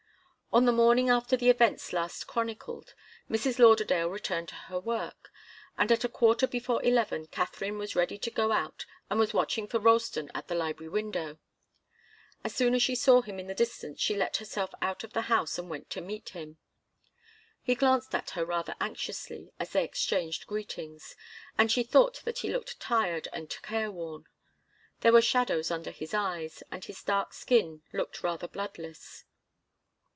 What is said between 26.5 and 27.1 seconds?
and his